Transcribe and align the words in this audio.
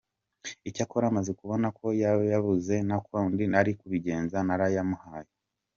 Icyakora 0.69 1.15
maze 1.17 1.31
kubona 1.39 1.67
ko 1.77 1.85
yayabuze 2.01 2.75
nta 2.87 2.97
kundi 3.07 3.43
nari 3.51 3.71
kubigenza 3.79 4.37
narayimuhaye. 4.47 5.31